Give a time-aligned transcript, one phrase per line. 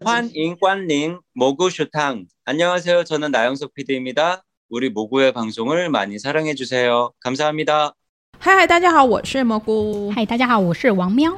[0.00, 2.26] 欢迎光临蘑菇食堂。
[2.44, 7.94] 안녕하세요，저는나영석 PD입니다。우리蘑菇의방송을많이사랑해주세요감사합니다
[8.38, 10.10] 嗨嗨，大家好，我是蘑菇。
[10.10, 11.34] 嗨，大家好，我是王喵。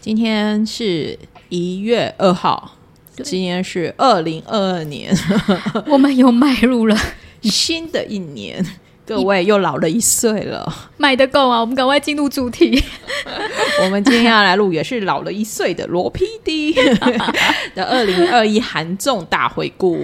[0.00, 2.76] 今天是一月二号，
[3.22, 5.14] 今天是二零二二年，
[5.86, 6.94] 我们又迈入了
[7.42, 8.62] 新的一年。
[9.15, 11.61] 各位又老了一岁了，卖得够啊！
[11.61, 12.83] 我们赶快进入主题。
[13.81, 16.75] 我们今天要来录也是老了一岁的罗 PD
[17.73, 19.97] 的二零二一韩综大回顾。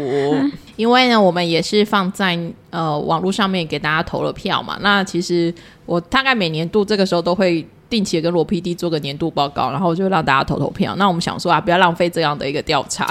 [0.77, 4.77] 因为呢，我们也是放在呃网络上面给大家投了票嘛。
[4.81, 5.53] 那其实
[5.85, 7.65] 我大概每年度这个时候都会。
[7.93, 10.95] 定期跟罗 PD 做个年度报告，然后就让大家投投票。
[10.95, 13.07] 那我们想说啊，不要浪费这样的一个调查，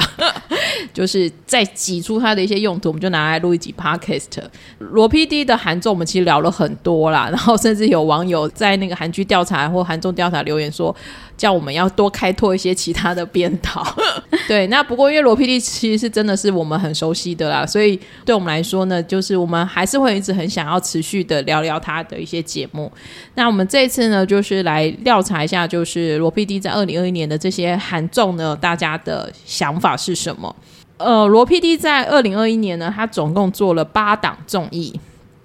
[0.93, 4.43] 就是再挤出它的一些用途，我们就拿来录一集 Podcast。
[4.79, 10.95] 罗 PD 的韩综我们其实聊了很多啦，然后甚至有网友在那个韩剧调查或韩综调查留言说。
[11.43, 13.85] 叫我们要多开拓一些其他的编导，
[14.47, 14.65] 对。
[14.69, 22.89] 那不过因为罗 PD 其实是真的是我们很熟悉的啦，所以对我们来说呢，就是我们还是会一直很想要持续的聊聊他的一些节目。
[23.35, 30.55] 那我们这一次呢，就是来调查一下，就是罗 PD 在二零二一年的这些韩综呢，大家的想法是什么？
[30.99, 34.95] 呃，罗 PD 在二零二一年呢，他总共做了八档综艺。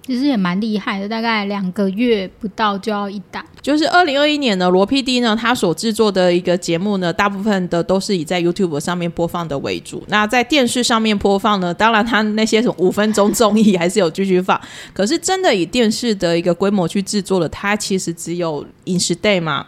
[0.08, 3.44] 其实也蛮厉害的，大概两个月不到就要一档。
[3.60, 10.02] 就是二零二一年呢，罗 PD 呢，他所制作的一个节目呢，大部分的都是以在 YouTube 上面播放的为主。
[10.08, 14.58] 那在电视上面播放呢，当然他那些什么五分钟综艺还是有继续放。
[14.94, 19.66] 可是真的以电视的一个规模去制作的，它其实只有饮食 day 嘛。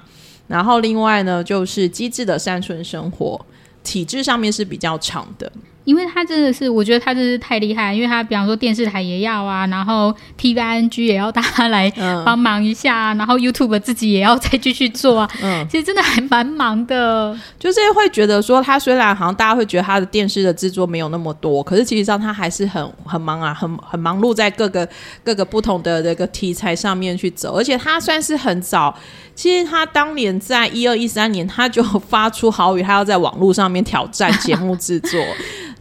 [0.48, 3.38] 然后另外呢，就是机智的山村生活，
[3.84, 5.52] 体制上面是比较长的。
[5.90, 7.92] 因为他真的是，我觉得他真是太厉害。
[7.92, 11.90] 因为他比方说电视台也要啊，然后 T V N G 也要大家来
[12.24, 15.28] 帮忙一下，然后 YouTube 自己也要再继续做啊。
[15.42, 17.36] 嗯，其实真的还蛮忙的。
[17.58, 24.88] 就是会觉得说，他虽然好像大家会觉得他的电视的制作没有那么多，可是其实上他还是很很忙啊，很很忙碌在各个
[25.24, 27.56] 各个不同的这个题材上面去走。
[27.56, 28.96] 而且他算是很早，
[29.34, 35.20] 其实他当年在一二一三年他就发出豪语，他要在网络上面挑战节目制作。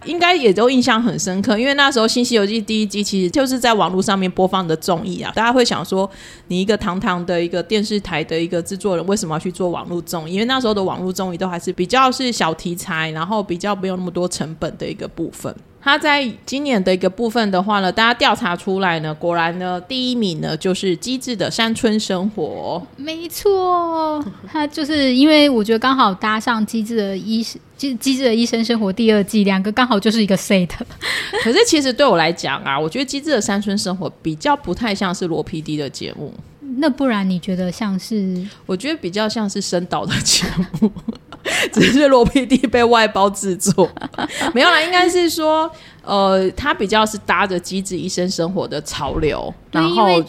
[0.05, 6.09] 应该也都印象很深刻，因为那时候《新西游记》第一季其实就是在网络上面播放的综艺啊，大家会想说，
[6.47, 10.33] 你一个堂堂的一个电视台的一个制作人，为什么要去做网络综艺？
[10.33, 15.53] 因为那时候的网络综艺都还是比较是小题材，然后比较没有那么多成本的一个部分。
[15.81, 22.85] 他在今年的一个部分的话呢，大家调查出来呢，果然呢，第一名呢就是机智的山村生活。
[22.97, 27.41] 没错，他就是因为我觉得刚好搭上机智的医
[27.77, 30.69] 机机智的医生生活第二季，两个刚好就是一个 set。
[31.43, 36.33] 可是其实对我来讲啊，我觉得机智的山村生活比较不太像是罗 PD 的节目。
[36.77, 38.45] 那不然你觉得像是？
[38.65, 40.45] 我觉得比较像是深岛的节
[40.79, 40.91] 目。
[41.73, 43.89] 只是罗 PD 被外包制作，
[44.53, 45.69] 没有啦，应该是说，
[46.03, 50.23] 呃，他比较是搭着机智医生生活的潮流，然后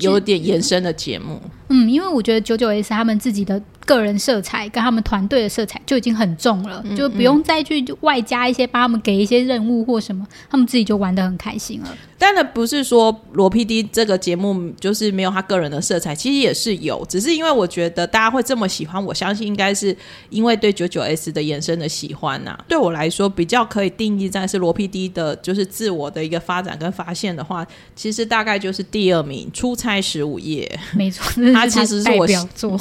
[0.00, 1.40] 有点延伸的节目。
[1.68, 11.88] 嗯，因为我觉得九九 S 他们自己的个人色彩跟他们团队的色彩就已经很重了，就不用再去外加一些，帮他们给一些任务或什么，他们自己就玩的很开心了。
[12.18, 19.96] 但呢，不是说罗 PD 这个节目就是没有他个人的色彩，其实也是有，只是因为我觉得大家会这么喜欢，我相信应该是
[20.28, 22.56] 因为对九九 S 的延伸的喜欢呐。
[22.68, 30.66] 对我来说，比较可以定义在是罗 PD 的，就是自我的一个发展跟发现的话，其实大概就是第二名，出差十五夜，
[30.96, 31.22] 没错。
[31.52, 32.26] 他其实是我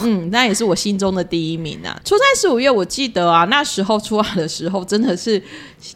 [0.01, 1.99] 嗯，那也是我心中的第一名啊！
[2.05, 5.43] 出差十五夜，我记得啊，那时候出来的时候，真的是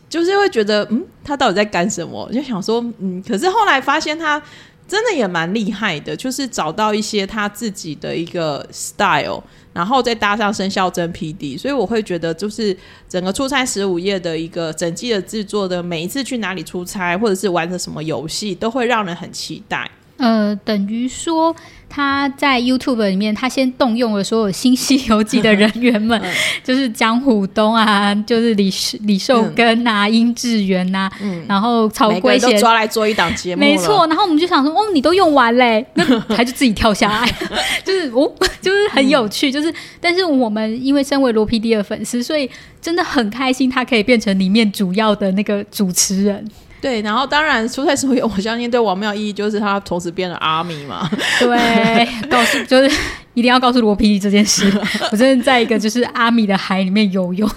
[0.09, 2.29] 就是会觉得，嗯，他到底在干什么？
[2.33, 4.43] 就想说，嗯，可是后来发现他
[4.87, 9.43] 真的也蛮厉害的，就是找到一些他自己的一个 style，
[9.73, 12.75] 然后再搭上生肖真 PD，所以我会觉得，就是
[13.09, 19.89] 整个出差十五夜的一个整季的制作的每一次去哪里出差，或者是玩的什么游戏，都会让人很期待。
[20.17, 21.55] 呃，等于说
[21.89, 26.21] 他在 YouTube 里面，他先动用了所有《新西游记》的人员们，
[26.63, 28.71] 就是江虎东啊，就是李
[29.01, 31.09] 李寿根啊，殷志源呐，
[31.47, 34.05] 然后曹圭贤抓来做一档节目，没错。
[34.07, 36.03] 然后我们就想说，哦，你都用完嘞， 那
[36.35, 37.35] 他就自己跳下来，
[37.83, 38.31] 就是哦，
[38.61, 39.73] 就是很有趣，就是。
[39.99, 42.49] 但是我们因为身为罗 PD 的粉丝，所以
[42.81, 46.49] 真的很开心，他可以变成里面主要的那个主持人。
[46.81, 51.09] 对，然后当然出差时候，我相信对王妙意义就是他同时变了阿米嘛。
[51.39, 52.97] 对， 告诉就是
[53.37, 54.67] 一定要告诉罗 PD 这件事。
[55.11, 57.47] 我真的在一个就是阿米的海里面游泳。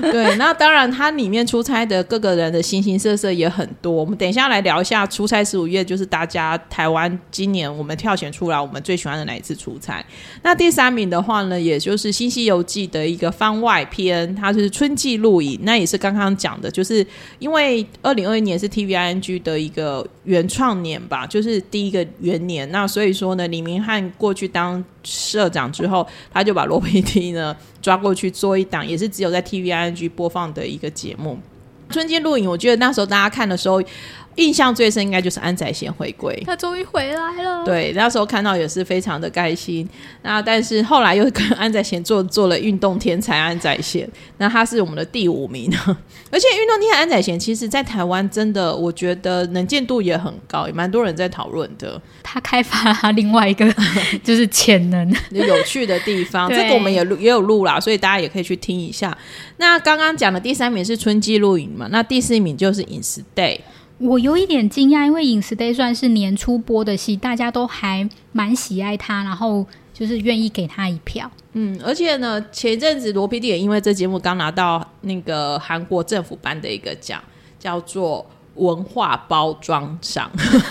[0.00, 3.92] 对，那当然，它里面出差的各个人的形形色色也很多。
[3.92, 10.02] 我们等一下来聊一下出差十五页，就是大家台湾今年我们挑选出来我们最喜欢的哪一次出差。
[10.42, 15.60] 那第三名的话呢，也就是《新西游记》的一个番外篇，它是春季录影。
[15.64, 17.06] 那也是刚刚讲的，就是
[17.38, 22.70] 因为二零二一年是 TVING 的一个原创年吧，就是第一个元年。
[22.70, 31.38] 那所以说呢，李明翰过去当社长之后，他就把罗 PD 呢抓过去做一档，也是只有在 TVING 播放的一个节目。
[31.88, 33.80] 春季录影，我觉得那时候大家看的时候。
[34.36, 37.64] 印象最深应该就是安宰贤回归，他终于回来了。
[37.64, 39.88] 对，那时候看到也是非常的开心。
[40.22, 45.70] 那但是后来又跟安宰贤做做了运动天才安宰贤，那他是我们的第五名。
[46.30, 52.00] 而且运动天才安宰贤，其实在台湾真的我觉得能见度也很高，也蛮多人在讨论的。
[52.22, 53.72] 他开发他另外一个
[54.22, 59.16] 就是潜能有趣的地方，这个我们也录也有录啦，所以大家也可以去听一下。
[59.56, 63.58] 那刚刚讲的第三名是春季露营嘛，那第四名就是饮食 day。
[63.98, 71.30] 我有一点惊讶，因为《饮食 day》算是年初播的戏，大家都还蛮喜爱他，然后就是愿意给他一票。
[71.54, 77.18] 嗯，而且呢，前一阵子罗 PD 也因为这节目刚拿到那个韩国政府颁的一个奖，
[77.58, 78.26] 叫做
[78.56, 80.30] 文化包装赏，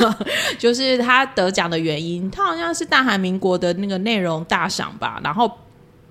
[0.59, 5.51] 就是他得奖的原因，他好像是大韩民国的那个内容大赏吧，然后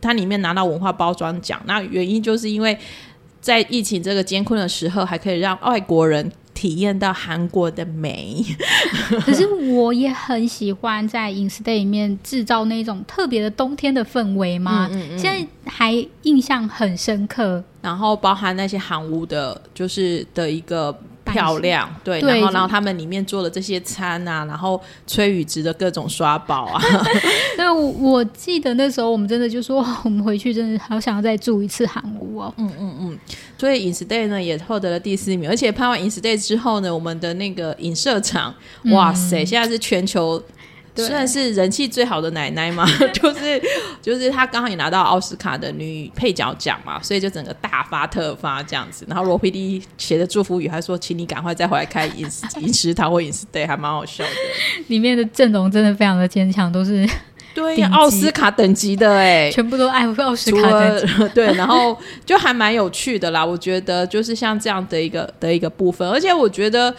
[0.00, 2.76] 他里面拿到文化包装奖，那原因就是因为
[3.40, 6.28] 在疫情这个艰困的时候，还可以让外国人。
[6.64, 8.42] 体验到韩国的美，
[9.20, 14.88] 可是我也很喜欢在饮食 day 里面制造那种特别的冬天的氛围嘛。
[15.18, 20.98] 现在还印象很深刻，然后包含那些韩屋的，就是的一个。
[21.24, 26.82] 漂亮，对，然后然后他们里面做的这些餐啊，然后崔宇植的各种刷宝啊，
[27.58, 33.18] 那，我我记得那时候我们真的就说，我们回去真的好想要再住一次韩屋哦，嗯嗯嗯，
[33.58, 38.54] 所以 Instay 呢也获得了第四名，而且拍完 Instay 之后呢，我们的那个影射场，
[38.92, 40.42] 哇塞，现在是全球。
[40.96, 43.60] 算是人气最好的奶奶嘛， 就是
[44.00, 49.04] 就是她刚好也拿到奥斯卡的女配角奖嘛，所以就整个大发特发这样子。
[49.08, 54.30] 然后罗 PD 写的祝福语还说，请你赶快再回来开饮食饮食堂或饮食 day，还蛮好笑的。
[54.86, 57.08] 里面的阵容真的非常的坚强，都是
[57.54, 61.28] 对奥斯卡等级的哎， 全部都爱奥斯卡等级。
[61.34, 63.44] 对，然后就还蛮有趣的啦。
[63.44, 66.94] 我觉得就是像这样的一个的一个部分，而且我觉得。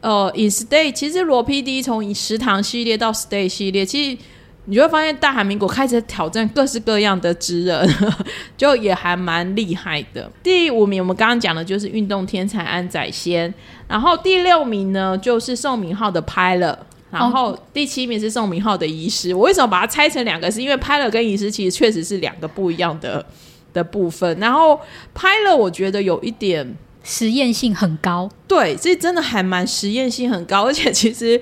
[0.00, 4.18] 呃，以 stay 其实罗 PD 从食堂系列到 stay 系列，其实
[4.64, 7.86] 你就会发现大韩民国开始挑战各式各样的职人，
[8.56, 10.30] 就也还蛮厉害的。
[10.42, 13.52] 第五名我们刚刚讲的就是运动天才安宰先，
[13.86, 16.78] 然后第六名呢就是宋明浩的拍了，
[17.10, 19.34] 然后第七名是宋明浩的医师。
[19.34, 20.50] 我为什么把它拆成两个？
[20.50, 23.24] 是因为拍了跟医师其实确实是两个不一样的
[23.72, 24.38] 的部分。
[24.38, 24.80] 然后
[25.12, 26.76] 拍了，我觉得有一点。
[27.02, 31.40] 实验性很高，对，这真的还蛮实验性很高， 而且其实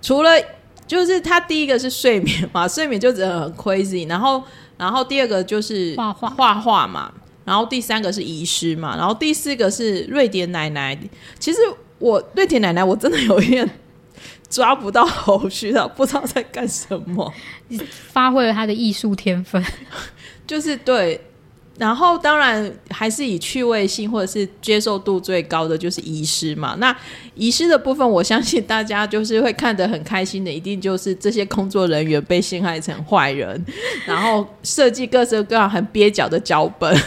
[0.00, 0.30] 除了
[0.86, 4.42] 就是他第一个是睡眠嘛，睡眠就真的很 crazy，然后
[4.78, 7.12] 然后第二个就是画画画画嘛，
[7.44, 10.98] 然后第三个是遗失嘛，然后第四个是瑞典奶奶。
[11.38, 11.58] 其实
[11.98, 13.68] 我瑞典奶奶我真的有一点
[14.48, 17.32] 抓不到头绪了，不知道在干什么，
[18.12, 19.62] 发挥了他的艺术天分，
[20.46, 21.20] 就是对。
[21.78, 26.74] 然后当然还是以趣味性或者是接受度最高的就是遗失嘛。
[26.78, 26.96] 那
[27.34, 33.62] 遗失的部分，我相信大家就是会看得很开心的，一定就是这些工作人员被陷害成坏人，
[34.06, 36.98] 然后设计各式各样很蹩脚的脚本。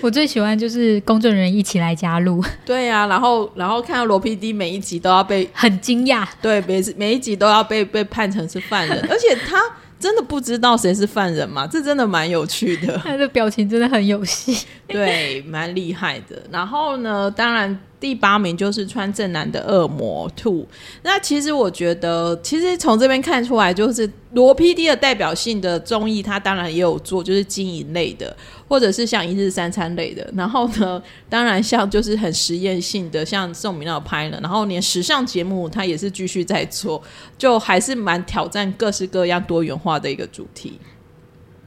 [0.00, 2.42] 我最喜欢就是工作人员一起来加入。
[2.64, 9.60] 对呀，然后然后看到罗 PD 每一集都要被很惊讶，对，每每一集都要被被判成是犯人， 而且他。
[10.02, 11.64] 真的不知道谁是犯人吗？
[11.70, 12.98] 这真的蛮有趣的。
[13.04, 16.42] 他的表情真的很有戏，对，蛮厉害的。
[16.50, 17.78] 然后呢，当然。
[18.02, 20.66] 第八名就是穿正男的恶魔兔。
[21.04, 30.28] 那其实我觉得，其实从这边看出来，就是罗 PD 的代表性的综艺，他当然也有做，就是经营类的，或者是像一日三餐类的。
[30.34, 37.00] 然后呢，当然像就是很实验性的，像宋明道拍了，然后连时尚节目他也是继续在做，
[37.38, 40.76] 就还是蛮挑战各式各样多元化的一个主题。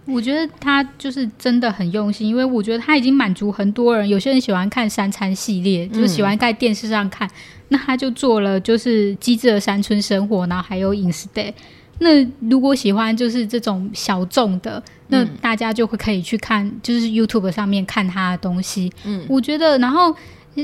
[0.07, 4.07] 我觉得他就是真的很用心，因为我觉得他已经满足很多人。
[4.07, 7.29] 有些人喜欢看三餐系列，就是喜欢在电视上看，
[7.69, 11.51] 那他就做了就是机智的山村生活，然后还有饮食 day。
[11.97, 18.91] 那如果喜欢就是这种小众的，那大家就会可以去看，就是 YouTube 上面看他的东西。
[19.05, 20.13] 嗯，我觉得，然后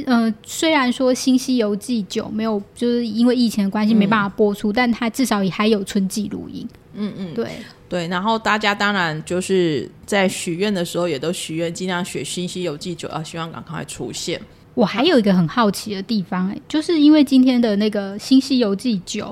[0.05, 6.67] 呃，虽然说《新西游记》九没有就是因为疫情的关系没办法播出，但他至少也还有春季录音。
[6.93, 7.47] 嗯嗯，对。
[7.91, 14.39] 对，然后大家当然就是在许愿的时候也都许愿，尽量选新西游记九啊，希望赶快出现。
[14.75, 19.25] 我还有一个很好奇的地方、哎，就是因为今天的那个《新西游记九》，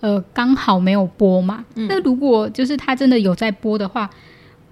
[0.00, 1.64] 呃，刚好没有播嘛。
[1.72, 4.10] 那如果就是它真的有在播的话，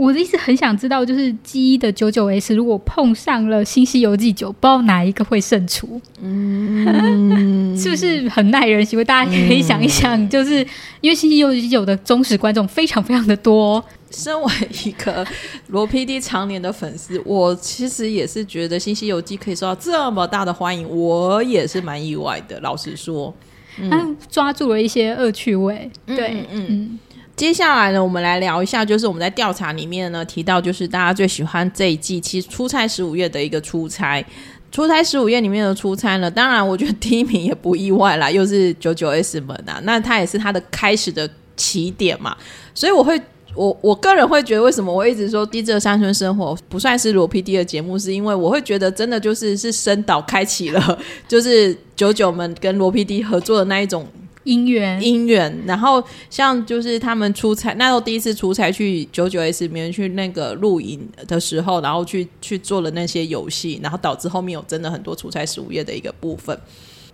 [0.02, 6.00] 我的意思很想知道，就是 G 一的九九 S 如果碰上了《新西游记九》，不知道哪一个会胜出。
[6.20, 9.04] 嗯， 是不是很耐人寻味？
[9.04, 10.56] 大家可以想一想，就是
[11.00, 13.82] 因为《新西游记九》的忠实观众非常非常的多。
[14.10, 14.52] 身为
[14.84, 15.24] 一个
[15.68, 22.60] 罗 PD 常年的粉丝，我其实也是觉得《新西游记》可以受到这么大的欢迎，我也是蛮意外的。
[22.60, 23.32] 老实说，
[23.78, 25.88] 嗯抓住了一些恶趣味。
[26.04, 26.98] 对，嗯嗯。
[27.34, 34.24] 接下来呢，我们来聊一下，就是我们在调查里面呢提到，就是大家最喜欢这一季其实出差十五月的一个出差。
[34.70, 42.36] 出差十五夜里面的出差呢，当然我觉得第一名也不意外啦，又是九九 S 们啊，那它也是它的开始的起点嘛，
[42.74, 43.20] 所以我会。
[43.54, 50.98] 我我个人会觉得，为什么我一直说《低质乡村生活》不算是罗 PD 的节目，是因为我会觉得真的就是是深岛开启了，
[51.28, 54.06] 就是九九们跟罗 PD 合作的那一种
[54.44, 55.62] 姻缘姻缘。
[55.66, 66.58] 然后像就是他们出差，那时候第一次出差去九九 S 里面去那个露营的时候，然后去去做了那些游戏，然后导致后面有真的很多出差十五夜的一个部分。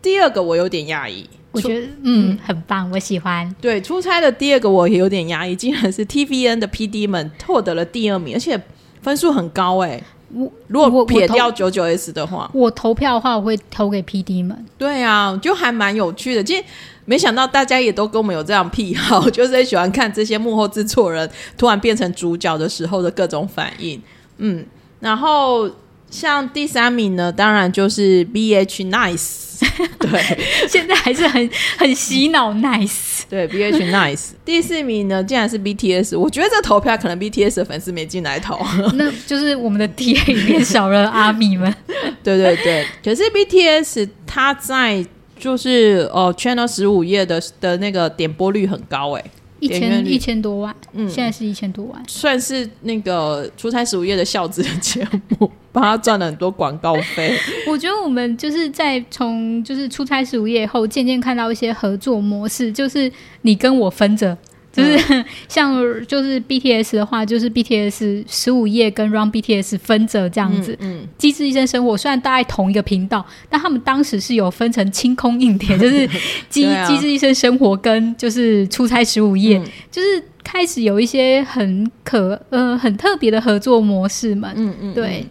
[0.01, 1.29] 第二个我有点压抑。
[1.51, 3.53] 我觉得嗯很棒，我喜欢。
[3.61, 8.61] 对，出差的第二个我也有点压抑，竟然是 TVN 的 PD 们获得了第二名，而且
[9.01, 10.01] 分数很高哎。
[10.35, 14.67] 我如果撇掉九九 S 的话，我投票的话我会投给 PD 们。
[14.77, 16.45] 对啊，就还蛮有趣的。
[16.45, 16.63] 其实
[17.05, 24.01] 没想到大家也都跟我们有这样癖好，就是喜欢看这些幕后制作人突然变成主角的时候的各种反应。
[24.37, 24.65] 嗯，
[25.01, 25.71] 然后
[26.11, 29.47] 像第三名呢，当然就是 BH Nice。
[29.99, 33.18] 对，现在还是很很洗脑，nice。
[33.29, 34.31] 对，B H nice。
[34.45, 36.17] 第四名呢，竟然是 B T S。
[36.17, 38.59] 我觉得这投票可能 B T S 的粉丝没进来投，
[38.95, 41.73] 那就是我们的 T A 里面少了阿米们。
[42.25, 45.05] 对对对，可是 B T S 它在
[45.39, 49.25] 就是哦 Channel 十五页的的那个点播率很高哎。
[49.61, 55.07] 一千一千多万，嗯，现在是一千多万，算是那个出差十五夜的孝子的节
[55.39, 57.37] 目，帮他赚了很多广告费。
[57.67, 63.11] 我觉得我们就是在从就是出差十五夜后，渐渐看到一些合作模式，就是
[63.43, 64.37] 你跟我分着。
[64.79, 65.75] 就是 像
[66.07, 70.77] 就是 BTS 的话，就是 BTS 十五页跟 Run BTS 分着这样子。
[70.81, 76.07] 嗯，机智医生生活虽然大概同一个频道，但他们当时是有分成清空硬碟， 就是
[76.49, 79.59] 机机智医生生活跟就是出差十五页，
[79.91, 84.53] 就是开始有一些很可呃很特别的合作模式嘛。
[84.57, 85.27] 嗯嗯，对。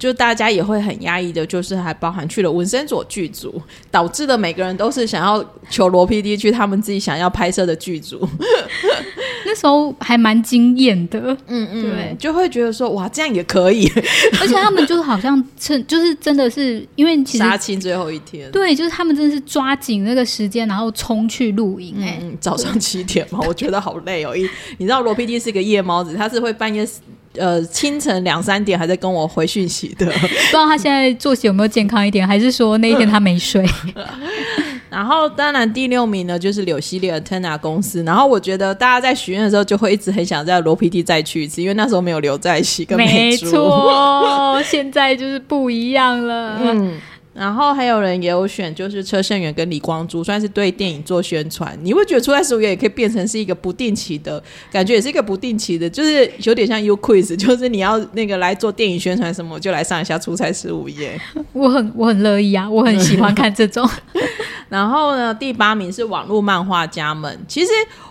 [0.00, 8.26] 就大家也会很压抑的，就是还包含去了文森佐剧组，导致的每个人都是想要求罗 PD 去他们自己想要拍摄的剧组。
[9.44, 13.86] 那时候还蛮惊艳的，嗯嗯，对，就会觉得说哇，这样也可以。
[14.40, 21.96] 而且他们就是好像趁，就是真的是因为其实杀青最后一天，对，就是他们真的是抓紧那个时间，然后冲去露营。
[22.00, 24.34] 哎，早上七点嘛，我觉得好累哦。
[24.34, 26.88] 一你知道罗 PD 是一个夜猫子，他是会半夜。
[27.36, 33.64] 呃，清晨两三点还在跟我回讯息的， 不知道他现在作息有没有健康一点，还是说那一天他没睡？
[34.90, 38.02] 然后，当然第六名呢就是柳西列 Tena 公司。
[38.02, 46.58] 然后我觉得大家在许愿的时候就会一直很想在罗 PD 再去一次，因为那时候没有留在熙跟没错，现在就是不一样了。
[46.60, 47.00] 嗯。
[47.32, 51.78] 然后还有人也有选，就是车胜元跟李光洙，算是对电影做宣传。
[51.82, 61.18] 你会觉得出差十五夜也可以变成是一个不定期的感觉，也是一个不定期的，就是有点像 U Quiz， 就是你要那个来做电影宣传什么，就来上一下出差十五夜。
[61.52, 63.88] 我很我很乐意啊，我很喜欢看这种。
[64.70, 67.70] 然后呢，第八名是网络漫画家们，其实。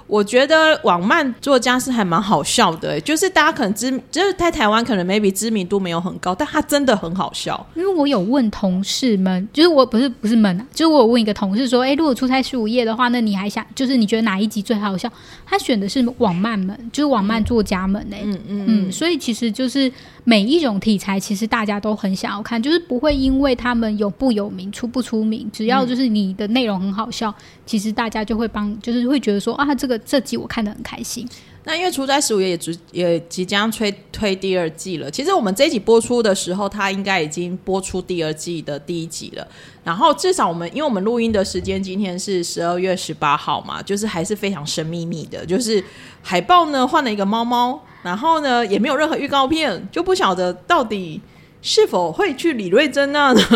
[0.09, 7.63] 我觉得网漫作家是还蛮好笑的，就是大家可能知，就是在台湾可能 maybe 知名度没有很高，但他真的很好笑。
[7.75, 15.07] 因为我有问同事们，就是我不是不是们，就是我有问一个同事说，哎，如果出差十五夜的话，那你还想，就是你觉得哪一集最好笑？
[15.45, 18.21] 他选的是网漫们，就是网漫作家们嘞。
[18.23, 19.91] 嗯嗯嗯，所以其实就是
[20.29, 27.33] 每一种题材，其实大家都很想要看，就是不会因为他们有不有名、出不出名，只要就是你的内容很好笑，
[27.65, 29.97] 其实大家就会帮，就是会觉得说啊，这个。
[29.97, 31.27] 这集我看得很开心。
[31.63, 35.09] 那因为《出差十五夜》也即也即将推推第二季了。
[35.09, 39.47] 其实我们这一集播出的时候，它应该已经播出第二季的第一集了。
[39.83, 45.43] 然后至少我们，因为我们录音的时间今天是十二月十八号嘛，就是还是非常神秘秘的。
[45.43, 45.83] 就是
[46.21, 51.21] 海报呢换了一个猫猫，然后呢也没有任何预告片，就不晓得到底
[51.61, 53.41] 是否会去李瑞珍那呢？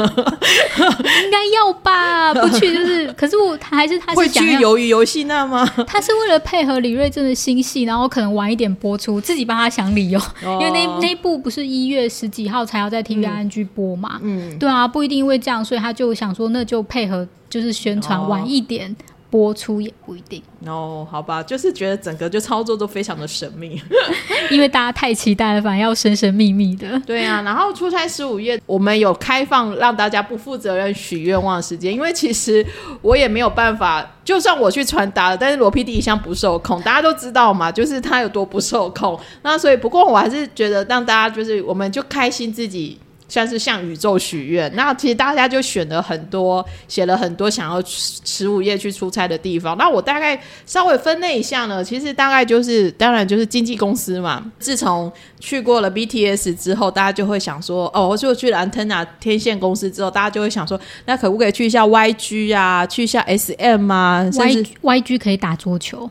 [1.23, 2.33] 应该要吧？
[2.35, 5.65] 不去就是，可是我他还是他会去鱿鱼游戏那吗？
[5.87, 14.19] 他是为了配合李瑞珍的新戏，然后可能晚一点播出，自己帮他想理由，因为那哦那部不是一月十几号才要在 TVNG 播嘛？
[14.21, 18.93] 嗯，对啊，不一定因为这样，所以他就想说，那就配合就是宣传哦晚一点
[19.33, 23.81] 播出也不一定，哦，好吧，就是觉得整个就操作都非常的神秘。
[24.51, 26.99] 因为大家太期待了，反而要神神秘秘的。
[26.99, 32.63] 对啊，然后出差十五夜，我们有开放让大家不负责任许愿望的时间，因为其实
[33.01, 39.19] 我也没有办法，就算我去传达了，但是罗 PD 一向不受控，大家都知道嘛，就是他有多不受控。
[39.41, 42.99] 那所以，不过我还是觉得让大家就是，我们就开心自己。
[43.33, 49.75] 算是向宇宙许愿，那其实大家就选了很多，写了很多想要十五夜去出差的地方。
[49.75, 54.45] 那我大概稍微分类一下呢，其实大概就是，当然就是经纪公司嘛。
[54.59, 66.07] 自从去过了 BTS 之后，大家就会想说，哦，我就去了 Antenna 天线公司之后，大家就会想说，那可不可以去一下 YG 啊，去一下 SM 啊，Y YG 可以打桌球，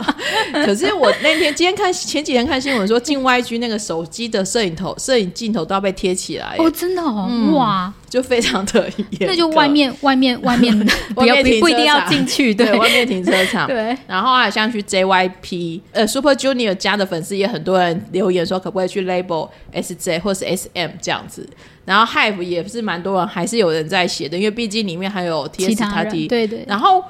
[0.66, 8.88] 可是我那天今天看前几天看新闻说，进 YG 那个手机的摄影头、摄影镜头都要被贴起来，哦，真的哦，嗯哇，就非常的
[9.18, 9.28] 严。
[9.28, 10.76] 那就外面外面 外面
[11.14, 13.66] 不要不不一定要进去，对对外面停车场。
[13.68, 13.96] 对。
[14.06, 21.48] 然后还像去 JYP，呃，Super Junior 家的粉丝也很多人留言说，可不可以去 Label SJ 或是 SM 这样子。
[21.84, 27.02] 然后 Hive 也是蛮多人，还是有人在写的，因为毕竟里面还有其 TS 他 t 人 t 对对，然后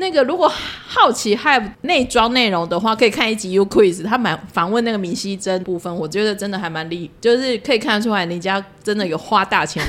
[0.00, 0.50] 那个如果
[0.88, 9.84] 好奇 Hive 内装内容的话，可以看一集 U Quiz，他蛮访问那个明熙珍部分，我觉得真的还蛮厉，就是可以看得出来你家真的有花大钱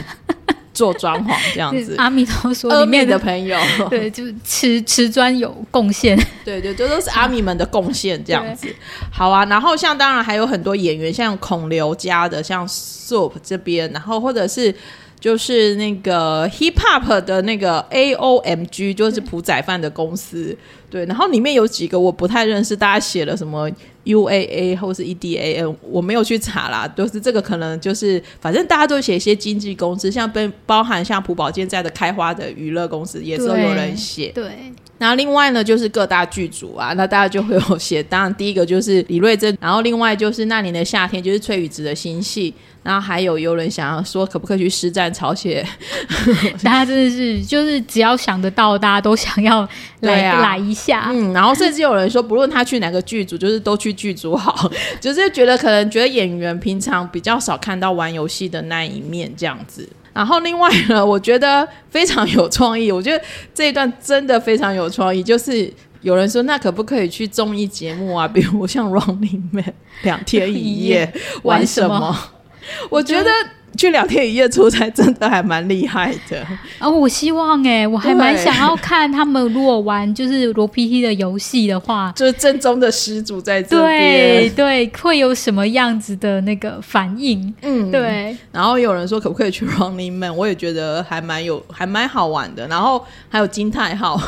[0.74, 1.96] 做装潢这样子。
[2.00, 3.58] 阿弥陀说阿面的朋友，
[3.90, 8.68] 对，就是瓷瓷砖有贡献，对 对，这都是阿米们的贡献，这样子。
[9.12, 14.74] 好啊，然后像当然还有很多演员，像孔刘家的，像 Soup 这边，然后或者是
[15.22, 20.58] 就是那个 Hip Hop 的那个 A O M G，就是朴宰范的公司。
[20.90, 23.70] 对，然后里面有几个我不太认识，大家写了什么
[24.06, 26.86] U A A 或是 E D A N，我没有去查啦。
[26.88, 34.32] 就是这个可能就是，反正大家都写一些经纪公司，像被包含像朴宝剑在的开花的娱乐公司，也都有人写。
[34.34, 34.52] 对，
[34.98, 38.04] 然后另外呢，就是各大剧组啊，那大家就会有写。
[38.04, 42.54] 当然，第一个就是李瑞珍，然后另外就是那年的夏天，就是崔宇植的新戏。
[42.84, 45.66] 然后还有有人想要说，可不可以去施战朝鲜？
[46.64, 49.62] 大家真的是就是只要想得到，大家都想要
[50.00, 51.06] 来、对啊来一下。
[51.10, 59.88] 嗯，然后甚至有人说，不论他去哪个剧组，就是都去剧组好， 就是觉得可能觉得演员平常比较少看到玩游戏的那一面这样子。
[60.14, 65.72] 然后另外呢，我觉得非常有创意，我觉得这一段真的非常有创意，就是。
[66.02, 68.28] 有人说，那可不可以去综艺节目啊？
[68.28, 69.64] 比如像《Running Man》
[70.02, 71.14] 两天一夜
[71.44, 72.18] 玩什么？
[72.90, 73.30] 我觉得
[73.78, 76.46] 去两天一夜出差真的还蛮厉害的。
[76.78, 87.54] 啊、 我希望哎、我还蛮想要看他们如果玩就是罗 PT 的游戏的话，就是正宗的始祖在这对，对，会有什么样子的那个反应？
[87.62, 92.68] 嗯，对，然后有人说可不可以去 Running Man，我也觉得还蛮有，还蛮好玩的。
[92.68, 94.22] 然后还有金泰浩，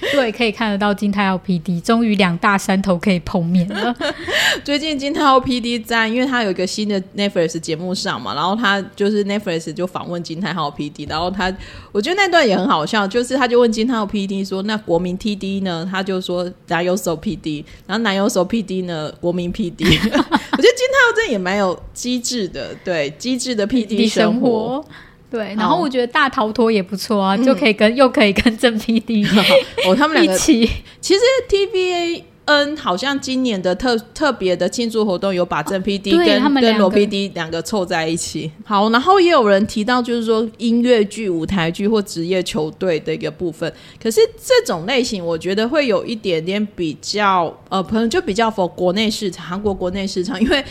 [0.12, 3.94] 对，可以看得到金泰浩 PD 终于两大山头可以碰面了。
[4.62, 11.54] 最近金泰浩 PD 在，因为他有一个新的 Netflix 节目上嘛，然后他就是 Netflix 就访问金泰浩 PD，然后他
[11.92, 15.88] 我觉得那段也很好笑，就是他就问金泰浩 PD 说，那国民 TD 呢？
[15.90, 19.84] 他就说男友手 PD，然后男友手 PD 呢，国民 PD。
[19.86, 24.84] 我觉得金泰浩这也蛮有机智的，对机智的 PD 生生活。
[25.38, 25.44] 活。
[25.44, 29.26] 对，然后我觉得大逃脱也不错啊，就可以跟又可以跟正 PD
[29.86, 30.68] 哦，他们两个一起，
[31.00, 38.48] 其实 TVA N 好像今年的特特别的庆祝活动有把郑 PD 对跟、跟罗他们两个 PD 两个凑在一起。
[38.64, 43.70] 好，然后也有人提到就是说音乐剧、舞台剧或职业球队的一个部分。
[44.00, 50.64] 可是这种类型，我觉得会有一点点比较呃，可能就比较 for 国内市场，韩国国内市场，因为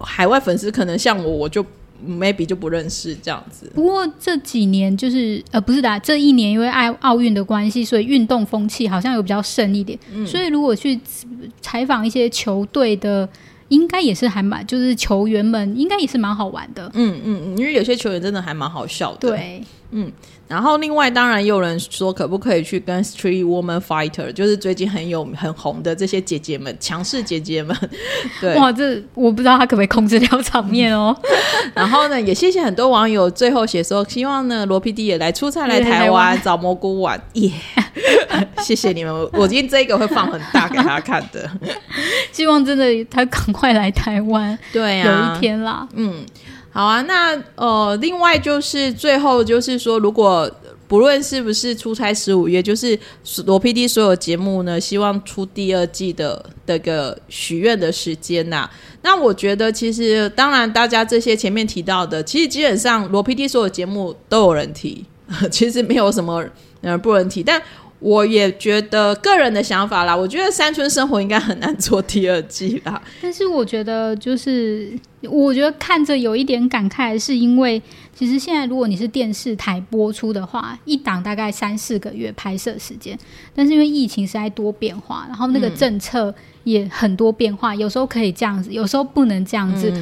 [0.00, 1.64] 海外粉丝可能像我，我就
[2.06, 3.70] maybe 就不认识这样子。
[3.74, 9.98] 不过这几年就是呃不是的啊，这一年因为爱奥运的关系，所以运动风气好像有比较盛一点。
[10.12, 10.98] 嗯所以如果去
[11.60, 13.28] 采访一些球队的，
[13.68, 16.90] 应该也是还蛮，就是球员们应该也是蛮好玩的。
[16.94, 19.30] 嗯嗯嗯，因为有些球员真的还蛮好笑的。
[19.30, 19.62] 对，
[20.48, 27.74] 然后另外当然也有人说，可不可以去跟 Street Woman Fighter，就是最近很有很红的这些姐姐们，强势姐姐们，
[28.40, 28.54] 对。
[28.56, 31.16] 哇，这我不知道他可不可以控制掉场面哦。
[31.74, 37.50] 然后呢，也谢谢很多网友最后写说，希望呢罗 PD 也来出差来台湾找蘑菇玩， 耶、
[38.58, 41.50] 谢谢你们，我我今天这一个会放很大给他看的。
[42.30, 45.88] 希望真的他赶快来台湾，有对啊，一天啦。
[45.94, 46.24] 嗯，
[46.72, 50.50] 好啊，那呃，另外就是最后就是说，如果
[50.88, 52.98] 不论是不是出差十五月，就是
[53.44, 58.68] 罗 PD 所有节目呢，希望出第二季的这个许愿的时间呐、
[59.02, 65.04] 那我觉得其实当然大家这些前面提到的，其实基本上罗 PD 所有节目都有人提，
[65.50, 66.42] 其实没有什么
[66.80, 67.60] 呃不能提，但。
[68.02, 73.00] 我也觉得个人的想法啦，我觉得《山村生活》应该很难做第二季啦。
[73.22, 74.90] 但是我觉得，就是
[75.22, 77.80] 我觉得看着有一点感慨，是因为
[78.12, 83.16] 其实现在如果你是电视台播出的话，一档大概三四个月拍摄时间，
[83.54, 86.34] 但是因为疫情实在多变化，然后那个政策
[86.64, 89.92] 也很多变化，有时候可以这样子，有时候不能这样子。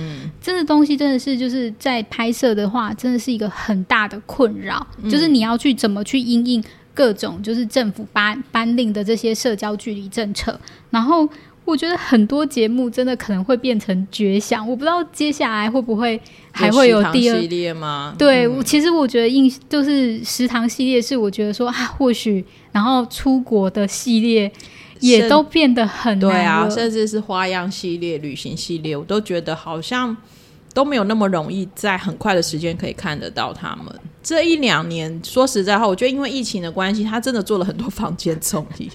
[0.41, 6.65] 这个东西真的是就是在拍摄的话，真的是一个很大的困扰，就是你要去怎么去应应。
[6.95, 10.59] 各种就是政府颁颁令的这些社交距离政策，
[10.91, 11.29] 然后
[11.65, 18.15] 我觉得很多节目真的可能会变成绝响，我不知道接下来会不会还会有第二系列吗？
[18.19, 24.51] 对，我其实我觉得印就是食堂系列是我觉得说啊，或许然后出国的系列
[24.99, 30.17] 也都变得很对啊，甚至是花样系列、旅行系列，我都觉得好像
[30.75, 33.95] 都没有那么容易在很快的时间可以看得到他们。
[34.23, 38.91] 这一两年，说实在话，我觉得因为疫情的关系，他真的做了很多房间综艺。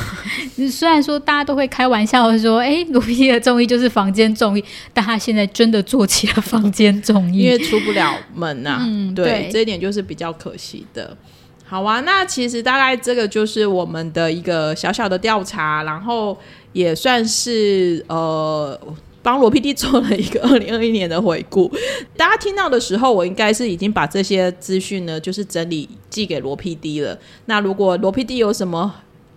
[0.70, 11.16] 虽然说大家都会开玩笑说，哎，罗 PD 的综艺就是房间综艺，但他现在真的做起了房间综艺，因为出不了门呐、嗯对，对这一点就是比较可惜的。
[11.64, 16.38] 好啊，那其实大概这个就是我们的一个小小的调查，然后
[16.72, 18.78] 也算是呃。
[19.22, 21.70] 帮罗 PD 做了一个二零二一年的回顾，
[22.16, 27.18] 大家听到的时候，我应该是已经把这些资讯呢，就是整理寄给罗 PD 了。
[27.46, 28.94] 那如果罗 PD 有什么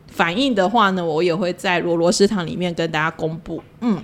[0.08, 3.62] 反应的话呢，我也会在罗罗食堂里面跟大家公布。
[3.82, 4.02] 嗯，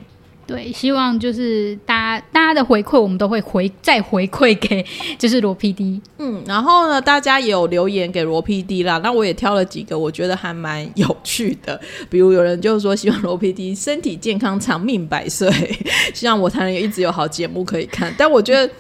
[0.47, 4.83] 对，希望就是大家大家的回馈，我们都会回再回馈给
[5.19, 5.99] 就是罗 PD。
[6.17, 11.79] 嗯，然后呢，大家也有留言给罗 PD 啦，那我也挑了几个我觉得还蛮有趣的，
[12.09, 15.51] 比如有人就是说希望 罗 PD 身体健康、长命百岁，
[16.15, 18.13] 希望我才能一直有好节目可以看。
[18.17, 18.73] 但我觉得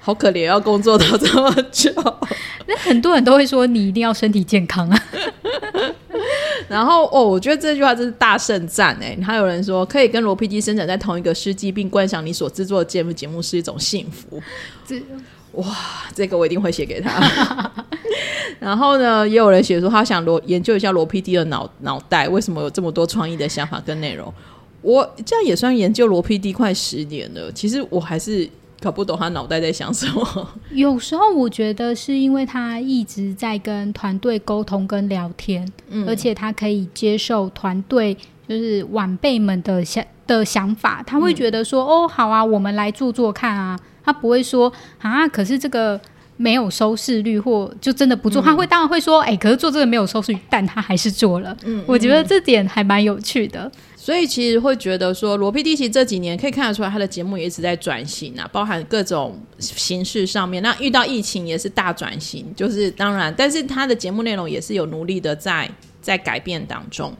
[0.00, 1.90] 好可怜，要工作到这么久。
[2.66, 5.02] 那很多人都会说你一定要身体健康啊。
[6.68, 9.16] 然后哦，我觉得这句话真是大盛赞哎！
[9.22, 14.42] 还有人说可以跟罗 PD 生长在同一个世纪，并观赏你所制作的节目节目是一种幸福。
[14.86, 15.00] 这
[15.52, 15.74] 哇
[16.14, 17.72] 这个我一定会写给他。
[18.58, 24.32] 然后呢，也有人写说他想罗研究一下罗 PD 的脑脑袋，为什么有这么多创意的想法跟内容。
[24.82, 28.48] 我这样也算研究罗 PD 快十年了，其实我还是
[28.86, 30.48] 搞不懂他脑袋在想什么。
[30.70, 35.68] 有时候我觉得是因为他一直在跟团队沟通跟聊天，
[36.06, 38.16] 而且他可以接受团队
[38.48, 46.00] 就是晚辈们的想的想法，他会觉得说、哦好啊，我们来做做看啊，他不会说啊，可是这个。
[46.38, 51.56] 没有收视率，或就真的不做，他会当然会说，哎、可是做这个没有收视率，但他还是做了。
[51.64, 53.72] 嗯，我觉得这点还蛮有趣的。
[54.06, 60.62] 所以其实会觉得说，罗 PD 其实这几年可以看得出来，他的节目也一直在转型啊，包含各种形式上面。
[60.62, 65.68] 那遇到疫情也是大转型，就是当然，但是他的节目内容也是有努力的在
[66.00, 67.12] 在改变当中。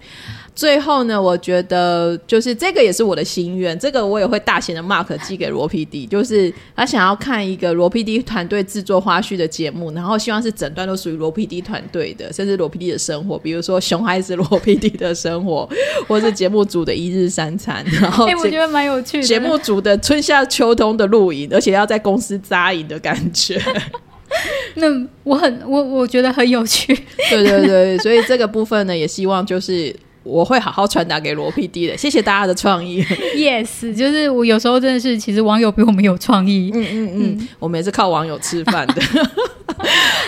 [0.57, 15.69] 最后呢，我觉得就是这个也是我的心愿，这个我也会大型的 mark 寄给罗 PD，就是他想要看一个罗 PD 团队制作花絮的节目，然后希望是整段都属于罗 PD 团队的，甚至罗 PD 的生活，比如说熊孩子罗 PD 的生活，
[16.09, 19.27] 或是节目组的一日三餐，然后哎、我觉得蛮有趣的。
[19.27, 23.61] 节目组的春夏秋冬的露营，而且要在公司扎营的感觉。
[24.77, 24.87] 那
[25.23, 26.95] 我很我我觉得很有趣。
[27.31, 29.95] 对对对，所以这个部分呢，也希望就是
[30.27, 31.97] 我会好好传达给罗 PD 的。
[31.97, 33.03] 谢谢大家的创意。
[33.37, 36.71] yes，就是我有时候真的是，其实网友比我们有创意。
[36.75, 39.03] 嗯嗯嗯，我们也是靠网友吃饭的。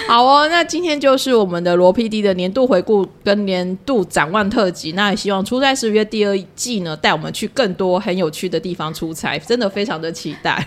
[0.07, 4.93] 好哦，那今天就是我们的罗 PD 的年度回顾跟年度展望特辑。
[4.93, 10.67] 那也希望出差十月第二季呢，带我们去更多很有趣的地方出差，真的非常的期待。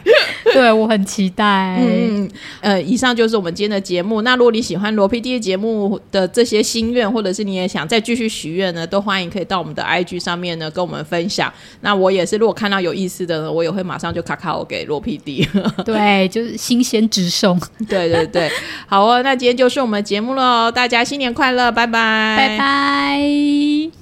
[0.53, 1.77] 对我很期待。
[1.81, 4.21] 嗯，呃，以上就是我们今天的节目。
[4.21, 11.53] 那如果你喜欢罗 PD 节目的这些心愿，或者是你也想再继续许愿呢，都欢迎可以到我们的 IG 上面呢跟我们分享。
[11.81, 15.47] 那我也是，如果看到有意思的呢，我也会马上就卡卡我给罗 PD。
[15.85, 17.61] 对，就是新鲜直送。
[17.87, 18.51] 对对对，
[18.87, 24.00] 好哦，那今天就是我们的节目喽，大家新年快乐，拜拜，拜拜。